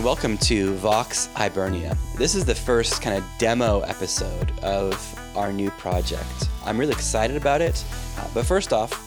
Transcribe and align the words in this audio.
and 0.00 0.06
welcome 0.06 0.38
to 0.38 0.72
Vox 0.76 1.26
Hibernia. 1.34 1.94
This 2.16 2.34
is 2.34 2.46
the 2.46 2.54
first 2.54 3.02
kind 3.02 3.18
of 3.18 3.24
demo 3.36 3.80
episode 3.80 4.50
of 4.60 4.96
our 5.36 5.52
new 5.52 5.70
project. 5.72 6.48
I'm 6.64 6.80
really 6.80 6.94
excited 6.94 7.36
about 7.36 7.60
it, 7.60 7.84
uh, 8.16 8.26
but 8.32 8.46
first 8.46 8.72
off, 8.72 8.98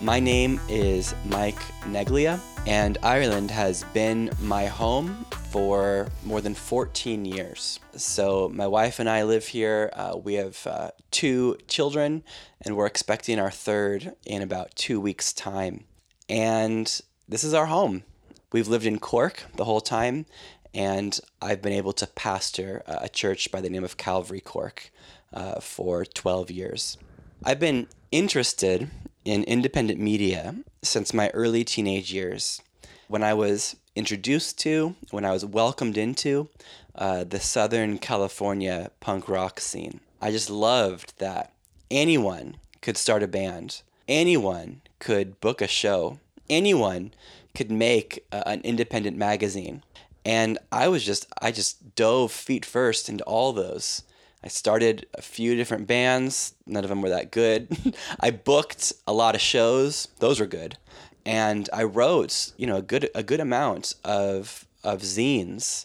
my 0.00 0.18
name 0.18 0.58
is 0.66 1.14
Mike 1.26 1.60
Neglia, 1.82 2.40
and 2.66 2.96
Ireland 3.02 3.50
has 3.50 3.84
been 3.92 4.30
my 4.40 4.64
home 4.64 5.26
for 5.50 6.08
more 6.24 6.40
than 6.40 6.54
14 6.54 7.26
years. 7.26 7.78
So, 7.94 8.48
my 8.48 8.66
wife 8.66 8.98
and 8.98 9.10
I 9.10 9.24
live 9.24 9.46
here. 9.46 9.90
Uh, 9.92 10.16
we 10.16 10.34
have 10.34 10.66
uh, 10.66 10.92
two 11.10 11.58
children, 11.68 12.22
and 12.62 12.78
we're 12.78 12.86
expecting 12.86 13.38
our 13.38 13.50
third 13.50 14.14
in 14.24 14.40
about 14.40 14.74
two 14.74 15.02
weeks' 15.02 15.34
time. 15.34 15.84
And 16.30 16.86
this 17.28 17.44
is 17.44 17.52
our 17.52 17.66
home. 17.66 18.04
We've 18.52 18.68
lived 18.68 18.86
in 18.86 18.98
Cork 18.98 19.44
the 19.54 19.64
whole 19.64 19.80
time, 19.80 20.26
and 20.74 21.18
I've 21.40 21.62
been 21.62 21.72
able 21.72 21.92
to 21.94 22.06
pastor 22.06 22.82
a 22.86 23.08
church 23.08 23.52
by 23.52 23.60
the 23.60 23.70
name 23.70 23.84
of 23.84 23.96
Calvary 23.96 24.40
Cork 24.40 24.90
uh, 25.32 25.60
for 25.60 26.04
12 26.04 26.50
years. 26.50 26.98
I've 27.44 27.60
been 27.60 27.86
interested 28.10 28.90
in 29.24 29.44
independent 29.44 30.00
media 30.00 30.56
since 30.82 31.14
my 31.14 31.28
early 31.30 31.62
teenage 31.62 32.12
years. 32.12 32.60
When 33.06 33.22
I 33.22 33.34
was 33.34 33.76
introduced 33.94 34.58
to, 34.60 34.96
when 35.10 35.24
I 35.24 35.30
was 35.30 35.44
welcomed 35.44 35.96
into 35.96 36.48
uh, 36.96 37.22
the 37.22 37.40
Southern 37.40 37.98
California 37.98 38.90
punk 38.98 39.28
rock 39.28 39.60
scene, 39.60 40.00
I 40.20 40.32
just 40.32 40.50
loved 40.50 41.18
that 41.18 41.52
anyone 41.88 42.56
could 42.82 42.96
start 42.96 43.22
a 43.22 43.28
band, 43.28 43.82
anyone 44.08 44.80
could 44.98 45.40
book 45.40 45.60
a 45.60 45.68
show, 45.68 46.18
anyone 46.48 47.12
could 47.54 47.70
make 47.70 48.24
uh, 48.32 48.42
an 48.46 48.60
independent 48.62 49.16
magazine. 49.16 49.82
And 50.24 50.58
I 50.70 50.88
was 50.88 51.04
just, 51.04 51.26
I 51.40 51.50
just 51.50 51.94
dove 51.94 52.30
feet 52.32 52.64
first 52.64 53.08
into 53.08 53.24
all 53.24 53.52
those. 53.52 54.02
I 54.42 54.48
started 54.48 55.06
a 55.14 55.22
few 55.22 55.54
different 55.54 55.86
bands. 55.86 56.54
None 56.66 56.84
of 56.84 56.90
them 56.90 57.02
were 57.02 57.10
that 57.10 57.30
good. 57.30 57.94
I 58.20 58.30
booked 58.30 58.92
a 59.06 59.12
lot 59.12 59.34
of 59.34 59.40
shows. 59.40 60.08
Those 60.18 60.40
were 60.40 60.46
good. 60.46 60.78
And 61.26 61.68
I 61.72 61.82
wrote, 61.82 62.52
you 62.56 62.66
know, 62.66 62.76
a 62.76 62.82
good 62.82 63.10
a 63.14 63.22
good 63.22 63.40
amount 63.40 63.94
of 64.02 64.66
of 64.82 65.02
zines. 65.02 65.84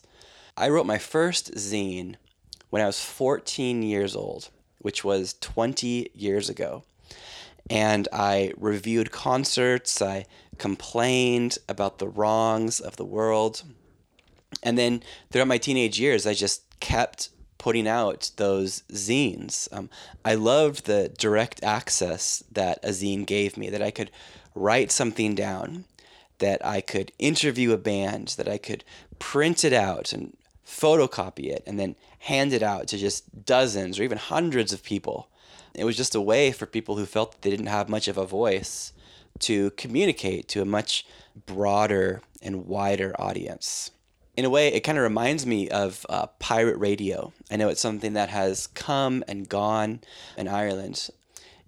I 0.56 0.70
wrote 0.70 0.86
my 0.86 0.98
first 0.98 1.54
zine 1.56 2.16
when 2.70 2.82
I 2.82 2.86
was 2.86 3.02
14 3.02 3.84
years 3.84 4.16
old, 4.16 4.50
which 4.80 5.04
was 5.04 5.36
20 5.42 6.10
years 6.14 6.50
ago. 6.50 6.84
And 7.70 8.08
I 8.14 8.54
reviewed 8.58 9.12
concerts, 9.12 10.02
I 10.02 10.26
complained 10.58 11.58
about 11.68 11.98
the 11.98 12.08
wrongs 12.08 12.80
of 12.80 12.96
the 12.96 13.06
world. 13.06 13.64
And 14.64 14.78
then 14.78 15.04
throughout 15.32 15.48
my 15.48 15.58
teenage 15.58 16.00
years, 16.00 16.26
I 16.26 16.34
just 16.34 16.80
kept 16.80 17.30
putting 17.58 17.88
out 17.88 18.30
those 18.38 18.84
zines. 18.92 19.68
Um, 19.74 19.90
I 20.24 20.36
loved 20.36 20.86
the 20.86 21.10
direct 21.18 21.64
access 21.64 22.44
that 22.52 22.80
a 22.84 22.90
zine 22.90 23.26
gave 23.26 23.58
me, 23.58 23.70
that 23.70 23.82
I 23.82 23.92
could 23.92 24.12
write 24.54 24.92
something 24.92 25.34
down, 25.34 25.86
that 26.38 26.64
I 26.66 26.82
could 26.82 27.12
interview 27.18 27.72
a 27.72 27.78
band, 27.78 28.36
that 28.38 28.48
I 28.48 28.58
could 28.58 28.84
print 29.18 29.64
it 29.64 29.74
out 29.74 30.14
and 30.14 30.38
photocopy 30.66 31.46
it 31.46 31.64
and 31.66 31.80
then 31.80 31.96
hand 32.20 32.54
it 32.54 32.64
out 32.64 32.88
to 32.90 32.98
just 32.98 33.46
dozens 33.46 34.00
or 34.00 34.04
even 34.04 34.18
hundreds 34.18 34.74
of 34.74 34.84
people. 34.84 35.28
It 35.74 35.84
was 35.84 35.98
just 35.98 36.16
a 36.16 36.22
way 36.22 36.52
for 36.52 36.66
people 36.66 36.98
who 36.98 37.06
felt 37.06 37.34
that 37.34 37.42
they 37.42 37.50
didn't 37.50 37.68
have 37.68 37.90
much 37.90 38.08
of 38.08 38.18
a 38.18 38.26
voice 38.26 38.94
to 39.40 39.72
communicate 39.72 40.48
to 40.50 40.62
a 40.62 40.66
much 40.66 41.06
broader 41.46 42.22
and 42.42 42.66
wider 42.66 43.14
audience. 43.20 43.92
In 44.38 44.46
a 44.46 44.50
way, 44.50 44.68
it 44.68 44.82
kind 44.82 44.98
of 44.98 45.04
reminds 45.04 45.46
me 45.46 45.70
of 45.70 46.06
uh, 46.10 46.28
pirate 46.40 46.78
radio. 46.78 47.32
I 47.50 47.56
know 47.56 47.70
it's 47.70 47.82
something 47.82 48.14
that 48.14 48.30
has 48.30 48.68
come 48.68 49.24
and 49.28 49.48
gone 49.48 50.02
in 50.38 50.48
Ireland. 50.48 51.10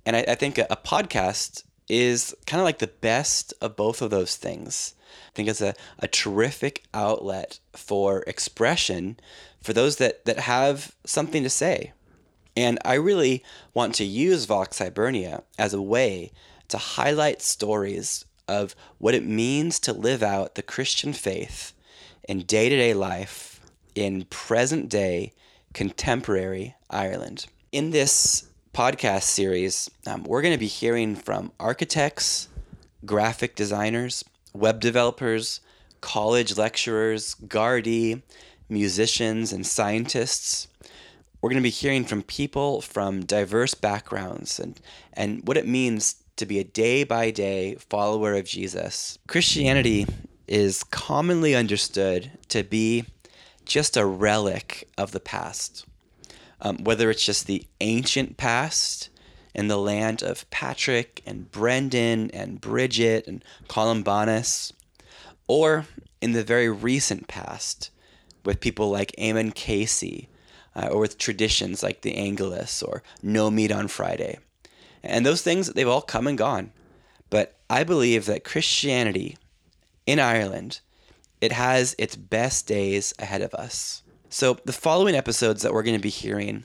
And 0.06 0.16
I, 0.16 0.26
I 0.28 0.36
think 0.36 0.58
a, 0.58 0.68
a 0.70 0.78
podcast 0.78 1.64
is 1.90 2.36
kind 2.46 2.60
of 2.60 2.66
like 2.66 2.80
the 2.80 2.88
best 2.88 3.54
of 3.62 3.76
both 3.76 4.02
of 4.02 4.10
those 4.10 4.36
things. 4.36 4.96
I 5.30 5.32
think 5.34 5.50
it's 5.50 5.62
a, 5.62 5.76
a 6.00 6.08
terrific 6.08 6.84
outlet 6.94 7.60
for 7.74 8.24
expression 8.24 9.18
for 9.62 9.74
those 9.74 9.98
that, 9.98 10.26
that 10.26 10.40
have 10.40 10.96
something 11.06 11.44
to 11.44 11.50
say. 11.50 11.94
And 12.58 12.80
I 12.84 12.96
really 12.96 13.44
want 13.76 13.94
to 13.96 14.04
use 14.04 14.46
Vox 14.46 14.80
Hibernia 14.80 15.44
as 15.60 15.76
a 15.76 15.82
way 15.82 16.32
to 16.70 16.80
highlight 16.80 17.44
stories 17.44 18.26
of 18.48 18.76
what 18.98 19.14
it 19.14 19.24
means 19.24 19.80
to 19.82 19.94
live 19.94 20.24
out 20.24 20.56
the 20.56 20.64
Christian 20.64 21.14
faith 21.14 21.74
in 22.28 22.40
day 22.40 22.68
to 22.68 22.76
day 22.76 22.96
life 22.96 23.62
in 23.94 24.26
present 24.32 24.90
day 24.90 25.34
contemporary 25.76 26.74
Ireland. 26.90 27.46
In 27.72 27.92
this 27.92 28.48
podcast 28.74 29.24
series, 29.24 29.92
um, 30.08 30.24
we're 30.24 30.42
going 30.42 30.56
to 30.56 30.60
be 30.60 30.66
hearing 30.66 31.16
from 31.16 31.52
architects, 31.60 32.48
graphic 33.06 33.54
designers, 33.54 34.26
web 34.54 34.80
developers, 34.80 35.62
college 36.02 36.58
lecturers, 36.58 37.36
Gardaí, 37.36 38.24
musicians, 38.68 39.54
and 39.54 39.64
scientists. 39.64 40.68
We're 41.48 41.52
going 41.54 41.64
to 41.64 41.68
be 41.68 41.70
hearing 41.70 42.04
from 42.04 42.24
people 42.24 42.82
from 42.82 43.24
diverse 43.24 43.74
backgrounds 43.74 44.60
and, 44.60 44.78
and 45.14 45.48
what 45.48 45.56
it 45.56 45.66
means 45.66 46.18
to 46.36 46.46
be 46.46 46.60
a 46.60 46.66
day 46.66 47.06
by 47.06 47.32
day 47.32 47.76
follower 47.76 48.36
of 48.36 48.44
Jesus. 48.44 49.18
Christianity 49.30 50.06
is 50.46 50.84
commonly 50.84 51.56
understood 51.56 52.32
to 52.50 52.66
be 52.66 53.06
just 53.64 53.96
a 53.96 54.06
relic 54.06 54.90
of 54.98 55.14
the 55.14 55.22
past. 55.22 55.86
Um, 56.60 56.84
whether 56.84 57.10
it's 57.10 57.24
just 57.24 57.48
the 57.48 57.66
ancient 57.80 58.36
past 58.36 59.08
in 59.56 59.70
the 59.70 59.78
land 59.78 60.22
of 60.22 60.50
Patrick 60.50 61.24
and 61.26 61.50
Brendan 61.50 62.30
and 62.32 62.60
Bridget 62.60 63.26
and 63.26 63.42
Columbanus, 63.70 64.74
or 65.48 65.86
in 66.20 66.34
the 66.34 66.44
very 66.44 66.68
recent 66.70 67.30
past 67.30 67.90
with 68.44 68.60
people 68.60 68.90
like 68.90 69.16
Eamonn 69.18 69.56
Casey, 69.56 70.28
uh, 70.78 70.90
or 70.92 71.00
with 71.00 71.18
traditions 71.18 71.82
like 71.82 72.02
the 72.02 72.16
Angelus 72.16 72.84
or 72.84 73.02
No 73.24 73.50
Meat 73.50 73.72
on 73.72 73.88
Friday. 73.88 74.38
And 75.04 75.26
those 75.26 75.42
things, 75.42 75.68
they've 75.74 75.88
all 75.88 76.02
come 76.02 76.28
and 76.28 76.38
gone. 76.38 76.72
But 77.30 77.58
I 77.70 77.84
believe 77.84 78.26
that 78.26 78.44
Christianity 78.44 79.38
in 80.06 80.20
Ireland, 80.20 80.80
it 81.42 81.52
has 81.52 81.96
its 81.98 82.16
best 82.16 82.68
days 82.68 83.14
ahead 83.20 83.42
of 83.42 83.54
us. 83.54 84.04
So 84.30 84.60
the 84.66 84.74
following 84.74 85.16
episodes 85.16 85.64
that 85.64 85.74
we're 85.74 85.84
going 85.84 85.98
to 85.98 86.02
be 86.02 86.10
hearing 86.10 86.64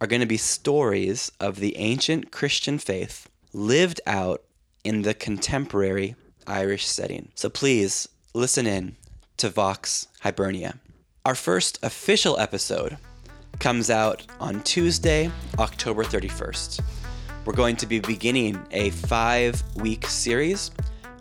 are 0.00 0.06
going 0.06 0.20
to 0.20 0.26
be 0.26 0.36
stories 0.36 1.30
of 1.38 1.56
the 1.56 1.76
ancient 1.76 2.32
Christian 2.32 2.78
faith 2.78 3.28
lived 3.52 4.00
out 4.06 4.42
in 4.84 5.02
the 5.02 5.14
contemporary 5.14 6.16
Irish 6.46 6.86
setting. 6.86 7.30
So 7.34 7.50
please 7.50 8.08
listen 8.32 8.66
in 8.66 8.96
to 9.36 9.50
Vox 9.50 10.08
Hibernia. 10.20 10.78
Our 11.24 11.34
first 11.34 11.78
official 11.82 12.38
episode 12.38 12.96
comes 13.58 13.90
out 13.90 14.26
on 14.38 14.62
Tuesday, 14.62 15.30
October 15.58 16.04
31st 16.04 16.80
we're 17.44 17.52
going 17.54 17.76
to 17.76 17.86
be 17.86 18.00
beginning 18.00 18.64
a 18.70 18.90
five 18.90 19.62
week 19.76 20.06
series 20.06 20.70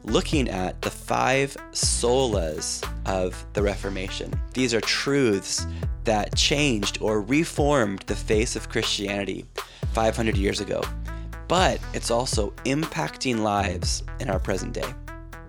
looking 0.03 0.49
at 0.49 0.81
the 0.81 0.89
five 0.89 1.55
solas 1.71 2.87
of 3.05 3.45
the 3.53 3.61
Reformation. 3.61 4.31
These 4.53 4.73
are 4.73 4.81
truths 4.81 5.65
that 6.03 6.35
changed 6.35 6.99
or 7.01 7.21
reformed 7.21 8.01
the 8.01 8.15
face 8.15 8.55
of 8.55 8.69
Christianity 8.69 9.45
500 9.93 10.37
years 10.37 10.59
ago, 10.59 10.81
but 11.47 11.79
it's 11.93 12.11
also 12.11 12.51
impacting 12.65 13.39
lives 13.39 14.03
in 14.19 14.29
our 14.29 14.39
present 14.39 14.73
day. 14.73 14.93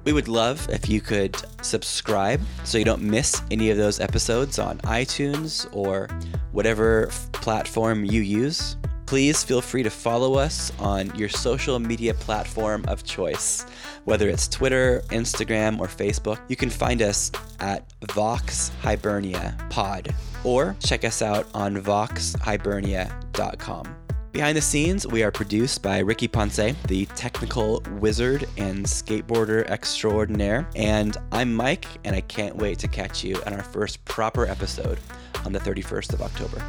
We 0.05 0.13
would 0.13 0.29
love 0.29 0.67
if 0.71 0.89
you 0.89 1.01
could 1.01 1.37
subscribe 1.63 2.41
so 2.65 2.79
you 2.79 2.85
don't 2.85 3.03
miss 3.03 3.43
any 3.51 3.71
of 3.71 3.77
those 3.77 4.01
episodes 4.01 4.59
on 4.59 4.79
iTunes 4.79 5.69
or 5.73 6.09
whatever 6.53 7.09
platform 7.33 8.05
you 8.05 8.21
use 8.21 8.77
please 9.11 9.43
feel 9.43 9.61
free 9.61 9.83
to 9.83 9.91
follow 9.91 10.35
us 10.35 10.71
on 10.79 11.13
your 11.17 11.29
social 11.29 11.81
media 11.81 12.15
platform 12.15 12.85
of 12.87 13.03
choice, 13.03 13.67
whether 14.05 14.29
it's 14.29 14.47
Twitter, 14.47 15.03
Instagram, 15.09 15.81
or 15.81 15.89
Facebook. 15.89 16.39
You 16.47 16.55
can 16.55 16.71
find 16.71 17.03
us 17.03 17.33
at 17.59 17.93
Vox 18.13 18.71
Hibernia 18.83 19.59
Pod 19.69 20.15
or 20.45 20.77
check 20.79 21.05
us 21.05 21.23
out 21.23 21.49
on 21.55 21.77
voxhibernia.com. 21.77 24.00
Behind 24.33 24.57
the 24.57 24.63
scenes, 24.63 25.09
we 25.09 25.25
are 25.25 25.33
produced 25.33 25.83
by 25.83 25.99
Ricky 25.99 26.29
Ponce, 26.29 26.77
the 26.87 27.07
technical 27.17 27.83
wizard 27.99 28.47
and 28.57 28.87
skateboarder 28.87 29.69
extraordinaire. 29.69 30.69
And 30.77 31.17
I'm 31.33 31.53
Mike, 31.53 31.87
and 32.05 32.15
I 32.15 32.21
can't 32.21 32.55
wait 32.55 32.79
to 32.79 32.89
catch 32.89 33.25
you 33.25 33.43
on 33.45 33.53
our 33.53 33.63
first 33.63 34.05
proper 34.05 34.47
episode 34.47 35.01
on 35.45 35.53
the 35.53 35.59
31st 35.59 36.13
of 36.13 36.23
October. 36.23 36.63